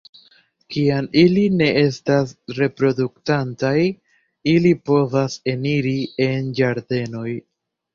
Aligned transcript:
Kiam 0.75 1.09
ili 1.23 1.43
ne 1.57 1.67
estas 1.81 2.33
reproduktantaj, 2.61 3.77
ili 4.57 4.75
povas 4.93 5.41
eniri 5.57 5.97
en 6.31 6.55
ĝardenoj. 6.63 7.33